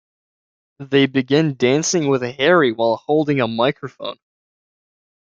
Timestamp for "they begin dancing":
0.79-2.07